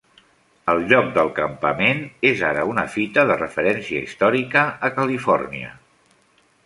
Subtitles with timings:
[0.71, 5.71] El lloc del campament és ara una fita de referència històrica a California.